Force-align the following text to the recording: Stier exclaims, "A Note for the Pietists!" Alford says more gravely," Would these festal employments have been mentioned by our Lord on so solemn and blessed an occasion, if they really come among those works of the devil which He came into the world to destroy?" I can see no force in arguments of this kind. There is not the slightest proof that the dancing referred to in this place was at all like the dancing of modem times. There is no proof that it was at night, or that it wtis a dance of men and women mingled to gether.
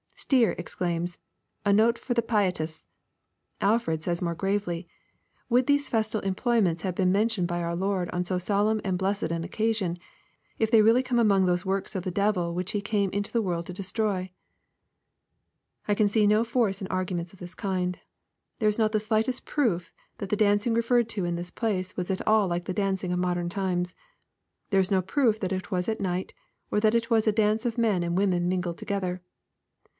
Stier 0.15 0.55
exclaims, 0.57 1.17
"A 1.65 1.73
Note 1.73 1.97
for 1.97 2.13
the 2.13 2.21
Pietists!" 2.23 2.85
Alford 3.59 4.03
says 4.03 4.21
more 4.21 4.35
gravely," 4.35 4.87
Would 5.49 5.67
these 5.67 5.89
festal 5.89 6.21
employments 6.21 6.83
have 6.83 6.95
been 6.95 7.11
mentioned 7.11 7.47
by 7.47 7.61
our 7.61 7.75
Lord 7.75 8.09
on 8.11 8.23
so 8.23 8.37
solemn 8.37 8.81
and 8.83 8.97
blessed 8.97 9.23
an 9.31 9.43
occasion, 9.43 9.97
if 10.57 10.71
they 10.71 10.81
really 10.81 11.03
come 11.03 11.19
among 11.19 11.45
those 11.45 11.65
works 11.65 11.95
of 11.95 12.03
the 12.03 12.11
devil 12.11 12.53
which 12.53 12.71
He 12.71 12.81
came 12.81 13.09
into 13.09 13.31
the 13.31 13.41
world 13.41 13.65
to 13.67 13.73
destroy?" 13.73 14.31
I 15.87 15.95
can 15.95 16.07
see 16.07 16.25
no 16.25 16.43
force 16.43 16.81
in 16.81 16.87
arguments 16.87 17.33
of 17.33 17.39
this 17.39 17.55
kind. 17.55 17.99
There 18.59 18.69
is 18.69 18.79
not 18.79 18.93
the 18.93 18.99
slightest 18.99 19.45
proof 19.45 19.91
that 20.19 20.29
the 20.29 20.35
dancing 20.37 20.73
referred 20.73 21.09
to 21.09 21.25
in 21.25 21.35
this 21.35 21.51
place 21.51 21.97
was 21.97 22.09
at 22.09 22.25
all 22.27 22.47
like 22.47 22.65
the 22.65 22.73
dancing 22.73 23.11
of 23.11 23.19
modem 23.19 23.49
times. 23.49 23.93
There 24.69 24.81
is 24.81 24.91
no 24.91 25.01
proof 25.01 25.39
that 25.41 25.51
it 25.51 25.69
was 25.71 25.89
at 25.89 26.01
night, 26.01 26.33
or 26.71 26.79
that 26.79 26.95
it 26.95 27.09
wtis 27.09 27.27
a 27.27 27.31
dance 27.33 27.65
of 27.65 27.77
men 27.77 28.01
and 28.01 28.15
women 28.17 28.47
mingled 28.47 28.77
to 28.79 28.85
gether. 28.85 29.21